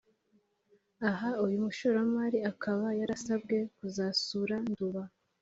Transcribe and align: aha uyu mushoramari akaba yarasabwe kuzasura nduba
aha 1.09 1.29
uyu 1.45 1.57
mushoramari 1.65 2.39
akaba 2.51 2.85
yarasabwe 2.99 3.57
kuzasura 3.75 4.55
nduba 4.69 5.03